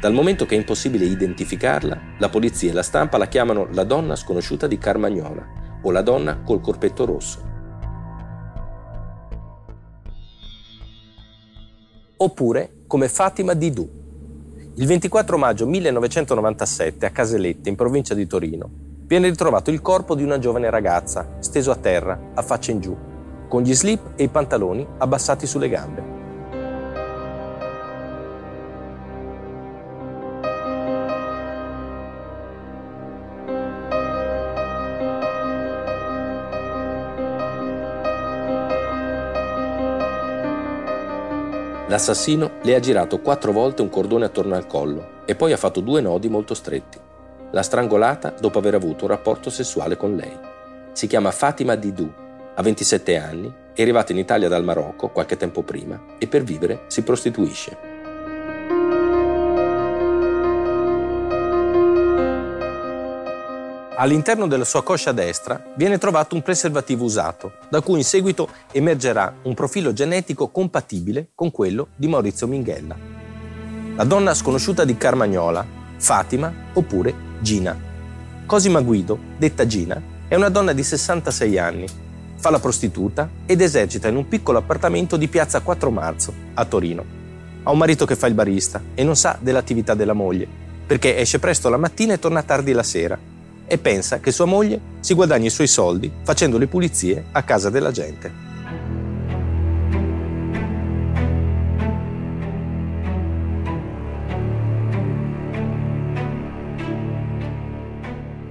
[0.00, 4.16] Dal momento che è impossibile identificarla, la polizia e la stampa la chiamano la donna
[4.16, 5.46] sconosciuta di Carmagnola
[5.82, 7.48] o la donna col corpetto rosso.
[12.16, 13.90] Oppure come Fatima Didou,
[14.76, 18.70] il 24 maggio 1997 a Caselette, in provincia di Torino,
[19.04, 22.96] viene ritrovato il corpo di una giovane ragazza, steso a terra, a faccia in giù,
[23.48, 26.19] con gli slip e i pantaloni abbassati sulle gambe.
[41.90, 45.80] L'assassino le ha girato quattro volte un cordone attorno al collo e poi ha fatto
[45.80, 47.00] due nodi molto stretti.
[47.50, 50.38] L'ha strangolata dopo aver avuto un rapporto sessuale con lei.
[50.92, 52.08] Si chiama Fatima Didou,
[52.54, 56.84] ha 27 anni, è arrivata in Italia dal Marocco qualche tempo prima e per vivere
[56.86, 57.89] si prostituisce.
[64.00, 69.30] All'interno della sua coscia destra viene trovato un preservativo usato, da cui in seguito emergerà
[69.42, 72.96] un profilo genetico compatibile con quello di Maurizio Minghella.
[73.96, 75.66] La donna sconosciuta di Carmagnola,
[75.98, 77.78] Fatima oppure Gina.
[78.46, 81.86] Cosima Guido, detta Gina, è una donna di 66 anni,
[82.36, 87.04] fa la prostituta ed esercita in un piccolo appartamento di piazza 4 Marzo, a Torino.
[87.64, 90.48] Ha un marito che fa il barista e non sa dell'attività della moglie,
[90.86, 93.29] perché esce presto la mattina e torna tardi la sera
[93.72, 97.70] e pensa che sua moglie si guadagni i suoi soldi facendo le pulizie a casa
[97.70, 98.48] della gente.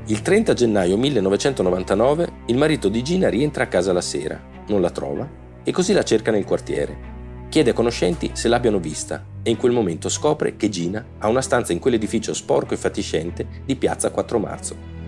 [0.05, 4.89] Il 30 gennaio 1999 il marito di Gina rientra a casa la sera, non la
[4.89, 5.29] trova
[5.62, 7.17] e così la cerca nel quartiere.
[7.49, 11.41] Chiede ai conoscenti se l'abbiano vista e in quel momento scopre che Gina ha una
[11.41, 14.98] stanza in quell'edificio sporco e fatiscente di piazza 4 marzo.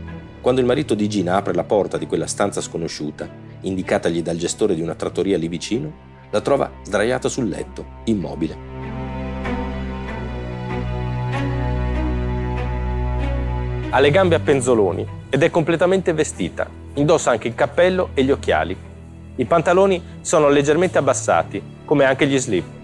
[0.42, 3.30] Quando il marito di Gina apre la porta di quella stanza sconosciuta,
[3.62, 5.92] indicatagli dal gestore di una trattoria lì vicino,
[6.32, 8.58] la trova sdraiata sul letto, immobile.
[13.92, 16.68] Ha le gambe a penzoloni ed è completamente vestita.
[16.96, 18.76] Indossa anche il cappello e gli occhiali.
[19.36, 22.81] I pantaloni sono leggermente abbassati, come anche gli slip.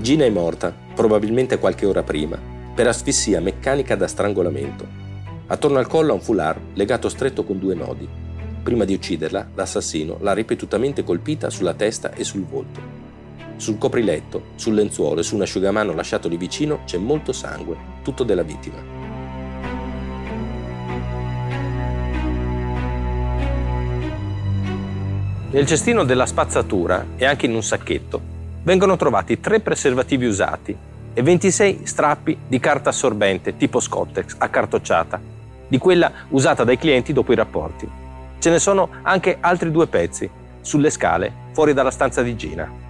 [0.00, 2.38] Gina è morta, probabilmente qualche ora prima,
[2.74, 4.86] per asfissia meccanica da strangolamento.
[5.48, 8.08] Attorno al collo ha un foulard legato stretto con due nodi.
[8.62, 12.80] Prima di ucciderla, l'assassino l'ha ripetutamente colpita sulla testa e sul volto.
[13.56, 18.24] Sul copriletto, sul lenzuolo e su un asciugamano lasciato lì vicino c'è molto sangue, tutto
[18.24, 18.82] della vittima.
[25.50, 28.29] Nel cestino della spazzatura e anche in un sacchetto
[28.62, 30.76] vengono trovati tre preservativi usati
[31.12, 35.20] e 26 strappi di carta assorbente tipo Scottex accartocciata,
[35.66, 37.88] di quella usata dai clienti dopo i rapporti.
[38.38, 40.28] Ce ne sono anche altri due pezzi,
[40.60, 42.88] sulle scale, fuori dalla stanza di Gina.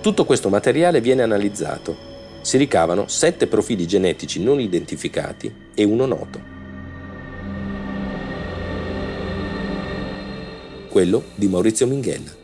[0.00, 2.08] Tutto questo materiale viene analizzato.
[2.40, 6.58] Si ricavano sette profili genetici non identificati e uno noto.
[10.88, 12.39] Quello di Maurizio Minghella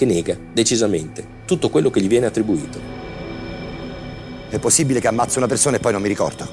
[0.00, 2.80] che nega, decisamente, tutto quello che gli viene attribuito.
[4.48, 6.48] È possibile che ammazzo una persona e poi non mi ricordo?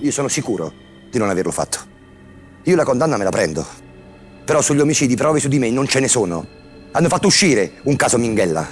[0.00, 0.72] Io sono sicuro
[1.08, 1.78] di non averlo fatto.
[2.64, 3.64] Io la condanna me la prendo.
[4.44, 6.44] Però sugli omicidi prove su di me non ce ne sono.
[6.90, 8.66] Hanno fatto uscire un caso Minghella.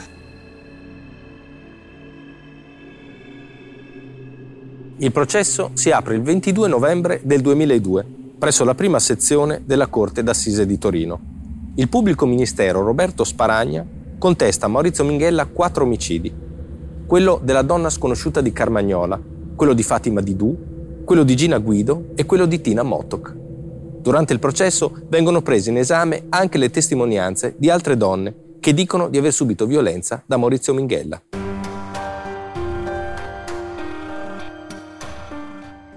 [4.97, 8.07] Il processo si apre il 22 novembre del 2002
[8.37, 11.34] presso la prima sezione della Corte d'Assise di Torino.
[11.77, 13.85] Il pubblico ministero Roberto Sparagna
[14.17, 16.33] contesta a Maurizio Minghella quattro omicidi.
[17.05, 19.21] Quello della donna sconosciuta di Carmagnola,
[19.57, 23.37] quello di Fatima Didou, quello di Gina Guido e quello di Tina Motok.
[24.01, 29.09] Durante il processo vengono prese in esame anche le testimonianze di altre donne che dicono
[29.09, 31.21] di aver subito violenza da Maurizio Minghella.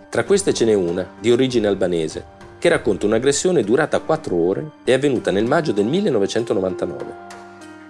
[0.10, 4.94] Tra queste ce n'è una, di origine albanese, che racconta un'aggressione durata 4 ore e
[4.94, 7.16] avvenuta nel maggio del 1999.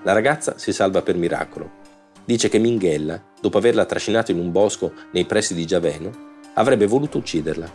[0.04, 1.86] La ragazza si salva per miracolo.
[2.26, 6.12] Dice che Minghella, dopo averla trascinata in un bosco nei pressi di Giaveno,
[6.56, 7.70] avrebbe voluto ucciderla.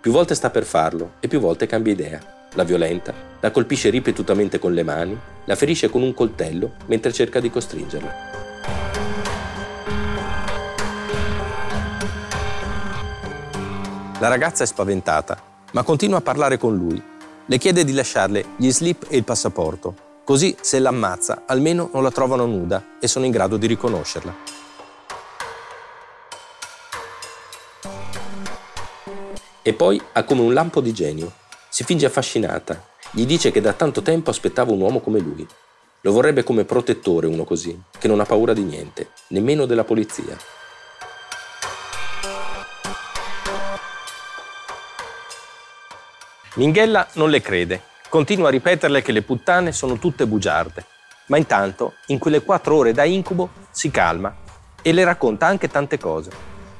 [0.00, 2.34] Più volte sta per farlo e più volte cambia idea.
[2.54, 7.40] La violenta, la colpisce ripetutamente con le mani, la ferisce con un coltello mentre cerca
[7.40, 8.14] di costringerla.
[14.18, 15.36] La ragazza è spaventata,
[15.76, 17.00] ma continua a parlare con lui.
[17.44, 22.10] Le chiede di lasciarle gli slip e il passaporto, così se l'ammazza almeno non la
[22.10, 24.34] trovano nuda e sono in grado di riconoscerla.
[29.60, 31.30] E poi ha come un lampo di genio.
[31.68, 32.82] Si finge affascinata.
[33.10, 35.46] Gli dice che da tanto tempo aspettava un uomo come lui.
[36.00, 40.38] Lo vorrebbe come protettore uno così, che non ha paura di niente, nemmeno della polizia.
[46.56, 50.86] Minghella non le crede, continua a ripeterle che le puttane sono tutte bugiarde,
[51.26, 54.34] ma intanto, in quelle quattro ore da incubo, si calma
[54.80, 56.30] e le racconta anche tante cose.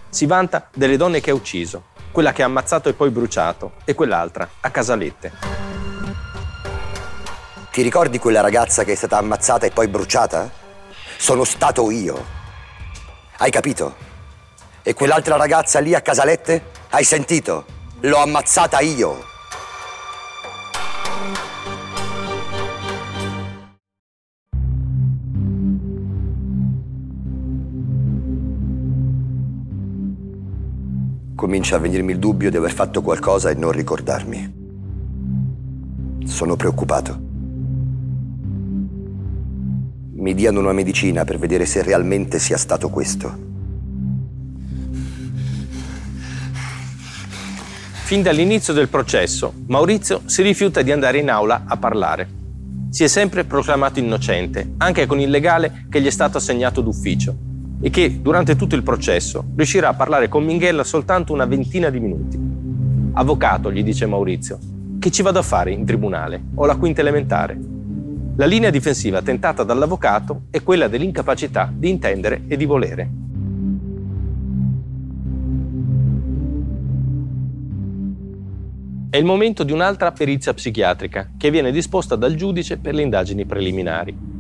[0.09, 3.95] Si vanta delle donne che ha ucciso, quella che ha ammazzato e poi bruciato e
[3.95, 5.33] quell'altra a Casalette.
[7.71, 10.51] Ti ricordi quella ragazza che è stata ammazzata e poi bruciata?
[11.19, 12.25] Sono stato io.
[13.37, 13.95] Hai capito?
[14.83, 16.71] E quell'altra ragazza lì a Casalette?
[16.89, 17.67] Hai sentito?
[18.01, 19.35] L'ho ammazzata io.
[31.37, 34.55] Comincia a venirmi il dubbio di aver fatto qualcosa e non ricordarmi.
[36.25, 37.21] Sono preoccupato.
[40.15, 43.45] Mi diano una medicina per vedere se realmente sia stato questo.
[48.05, 52.31] Fin dall'inizio del processo, Maurizio si rifiuta di andare in aula a parlare.
[52.89, 57.46] Si è sempre proclamato innocente, anche con il legale che gli è stato assegnato d'ufficio
[57.81, 62.01] e che durante tutto il processo riuscirà a parlare con Minghella soltanto una ventina di
[62.01, 62.39] minuti.
[63.13, 64.59] Avvocato, gli dice Maurizio,
[64.99, 66.43] che ci vado a fare in tribunale?
[66.55, 67.59] Ho la quinta elementare.
[68.37, 73.11] La linea difensiva tentata dall'avvocato è quella dell'incapacità di intendere e di volere.
[79.09, 83.47] È il momento di un'altra perizia psichiatrica che viene disposta dal giudice per le indagini
[83.47, 84.36] preliminari.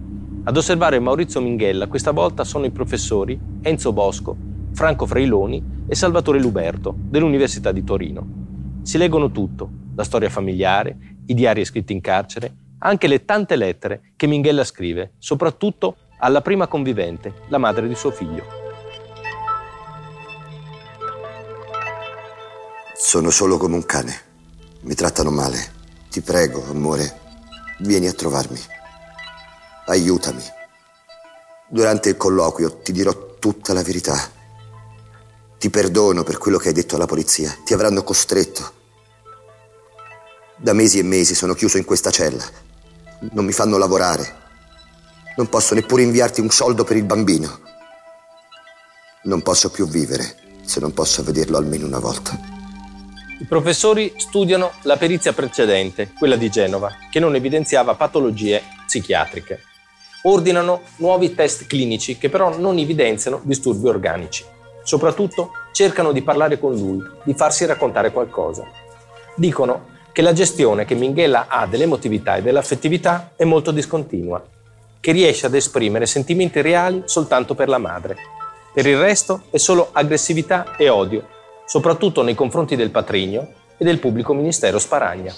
[0.48, 4.36] Ad osservare Maurizio Minghella questa volta sono i professori Enzo Bosco,
[4.74, 8.80] Franco Freiloni e Salvatore Luberto dell'Università di Torino.
[8.82, 14.12] Si leggono tutto, la storia familiare, i diari scritti in carcere, anche le tante lettere
[14.14, 18.44] che Minghella scrive, soprattutto alla prima convivente, la madre di suo figlio.
[22.94, 24.14] Sono solo come un cane.
[24.82, 25.58] Mi trattano male.
[26.08, 27.18] Ti prego, amore,
[27.80, 28.74] vieni a trovarmi.
[29.88, 30.42] Aiutami.
[31.68, 34.18] Durante il colloquio ti dirò tutta la verità.
[35.58, 37.56] Ti perdono per quello che hai detto alla polizia.
[37.64, 38.72] Ti avranno costretto.
[40.56, 42.44] Da mesi e mesi sono chiuso in questa cella.
[43.30, 44.44] Non mi fanno lavorare.
[45.36, 47.60] Non posso neppure inviarti un soldo per il bambino.
[49.24, 52.36] Non posso più vivere se non posso vederlo almeno una volta.
[53.38, 59.74] I professori studiano la perizia precedente, quella di Genova, che non evidenziava patologie psichiatriche
[60.26, 64.44] ordinano nuovi test clinici che però non evidenziano disturbi organici.
[64.82, 68.64] Soprattutto cercano di parlare con lui, di farsi raccontare qualcosa.
[69.34, 74.42] Dicono che la gestione che Minghella ha dell'emotività e dell'affettività è molto discontinua,
[75.00, 78.16] che riesce ad esprimere sentimenti reali soltanto per la madre.
[78.72, 81.26] Per il resto è solo aggressività e odio,
[81.66, 85.34] soprattutto nei confronti del patrigno e del pubblico ministero Sparagna.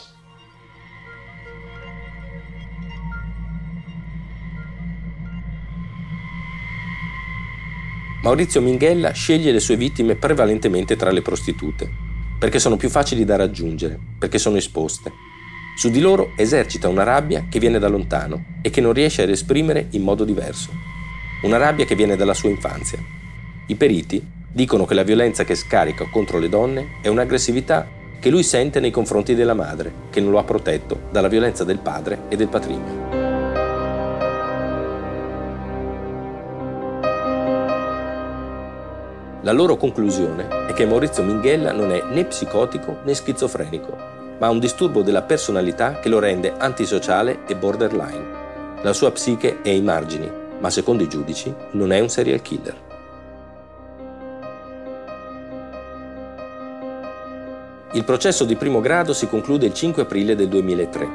[8.29, 11.91] Maurizio Minghella sceglie le sue vittime prevalentemente tra le prostitute,
[12.39, 15.11] perché sono più facili da raggiungere, perché sono esposte.
[15.79, 19.31] Su di loro esercita una rabbia che viene da lontano e che non riesce ad
[19.31, 20.69] esprimere in modo diverso.
[21.45, 23.03] Una rabbia che viene dalla sua infanzia.
[23.67, 24.23] I periti
[24.53, 27.89] dicono che la violenza che scarica contro le donne è un'aggressività
[28.21, 31.79] che lui sente nei confronti della madre, che non lo ha protetto dalla violenza del
[31.79, 33.18] padre e del patrigno.
[39.43, 43.97] La loro conclusione è che Maurizio Minghella non è né psicotico né schizofrenico,
[44.37, 48.83] ma ha un disturbo della personalità che lo rende antisociale e borderline.
[48.83, 50.29] La sua psiche è ai margini,
[50.59, 52.75] ma secondo i giudici non è un serial killer.
[57.93, 61.09] Il processo di primo grado si conclude il 5 aprile del 2003.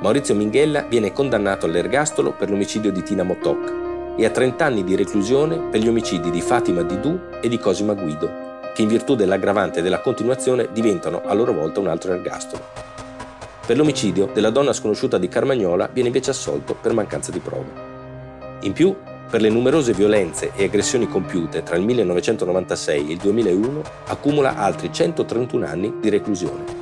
[0.00, 3.88] Maurizio Minghella viene condannato all'ergastolo per l'omicidio di Tina Motok
[4.20, 7.94] e a 30 anni di reclusione per gli omicidi di Fatima Didù e di Cosima
[7.94, 12.62] Guido, che in virtù dell'aggravante della continuazione diventano a loro volta un altro ergastolo.
[13.64, 17.70] Per l'omicidio della donna sconosciuta di Carmagnola viene invece assolto per mancanza di prove.
[18.60, 18.94] In più,
[19.30, 24.92] per le numerose violenze e aggressioni compiute tra il 1996 e il 2001, accumula altri
[24.92, 26.79] 131 anni di reclusione.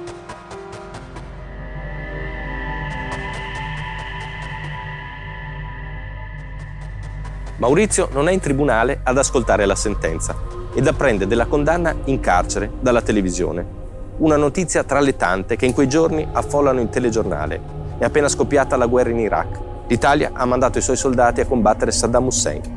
[7.59, 10.37] Maurizio non è in tribunale ad ascoltare la sentenza
[10.75, 13.77] ed apprende della condanna in carcere dalla televisione.
[14.19, 17.61] Una notizia tra le tante che in quei giorni affollano il telegiornale.
[17.99, 21.91] È appena scoppiata la guerra in Iraq l'Italia ha mandato i suoi soldati a combattere
[21.91, 22.77] Saddam Hussein.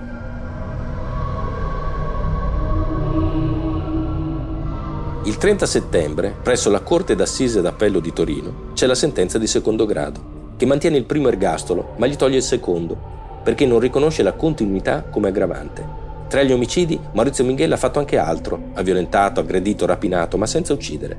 [5.24, 9.86] Il 30 settembre, presso la Corte d'Assise d'Appello di Torino, c'è la sentenza di secondo
[9.86, 14.34] grado, che mantiene il primo ergastolo, ma gli toglie il secondo, perché non riconosce la
[14.34, 16.00] continuità come aggravante.
[16.28, 20.74] Tra gli omicidi, Maurizio Minghella ha fatto anche altro, ha violentato, aggredito, rapinato, ma senza
[20.74, 21.18] uccidere.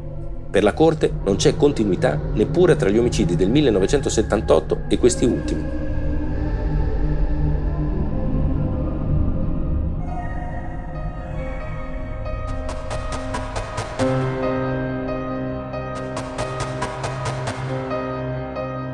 [0.50, 5.81] Per la Corte non c'è continuità neppure tra gli omicidi del 1978 e questi ultimi.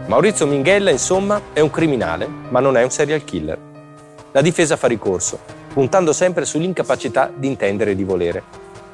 [0.08, 3.58] Maurizio Minghella, insomma, è un criminale, ma non è un serial killer.
[4.32, 5.38] La difesa fa ricorso,
[5.70, 8.42] puntando sempre sull'incapacità di intendere e di volere.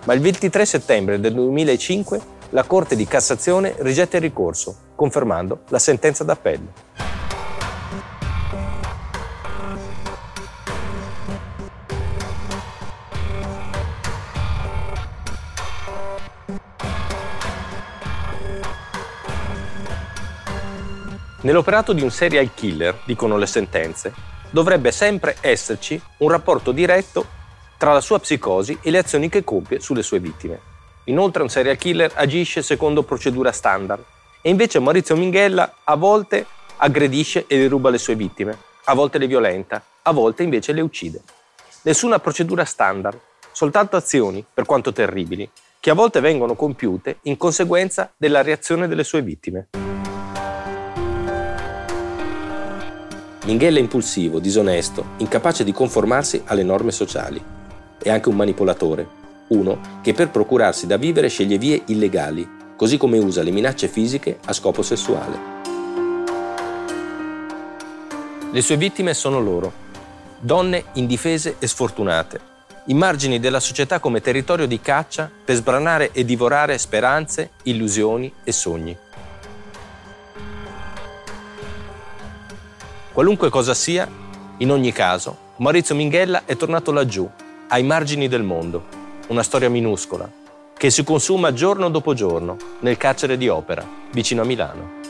[0.07, 5.79] Ma il 23 settembre del 2005 la Corte di Cassazione rigetta il ricorso, confermando la
[5.79, 7.14] sentenza d'appello.
[21.45, 24.15] Nell'operato di un serial killer, dicono le sentenze,
[24.49, 27.27] dovrebbe sempre esserci un rapporto diretto
[27.77, 30.59] tra la sua psicosi e le azioni che compie sulle sue vittime.
[31.05, 34.03] Inoltre un serial killer agisce secondo procedura standard
[34.41, 36.47] e invece Maurizio Minghella a volte
[36.79, 41.21] aggredisce e deruba le sue vittime, a volte le violenta, a volte invece le uccide.
[41.83, 43.21] Nessuna procedura standard,
[43.53, 45.47] soltanto azioni, per quanto terribili,
[45.79, 49.69] che a volte vengono compiute in conseguenza della reazione delle sue vittime.
[53.45, 57.43] Minghella è impulsivo, disonesto, incapace di conformarsi alle norme sociali.
[58.03, 59.07] È anche un manipolatore,
[59.49, 64.39] uno che per procurarsi da vivere sceglie vie illegali, così come usa le minacce fisiche
[64.47, 65.53] a scopo sessuale.
[68.51, 69.73] Le sue vittime sono loro,
[70.41, 72.41] donne indifese e sfortunate,
[72.87, 78.97] immagini della società come territorio di caccia per sbranare e divorare speranze, illusioni e sogni.
[83.15, 84.09] Qualunque cosa sia,
[84.57, 87.31] in ogni caso, Maurizio Minghella è tornato laggiù,
[87.69, 88.87] ai margini del mondo,
[89.29, 90.29] una storia minuscola,
[90.77, 95.04] che si consuma giorno dopo giorno nel carcere di Opera, vicino a Milano.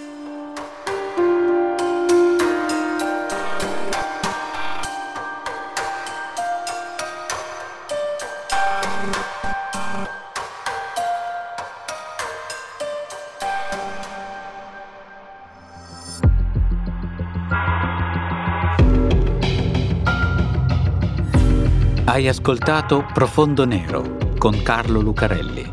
[22.15, 25.69] Hai ascoltato Profondo Nero con Carlo Lucarelli.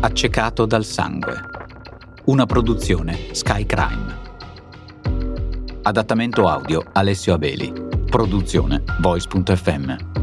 [0.00, 1.32] Accecato dal sangue.
[2.24, 4.14] Una produzione Sky Crime.
[5.80, 7.72] Adattamento audio Alessio Abeli.
[8.10, 10.13] Produzione Voice.fm.